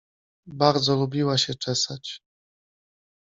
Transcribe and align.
Bardzo 0.47 0.95
lubiła 0.95 1.37
się 1.37 1.55
czesać. 1.55 2.21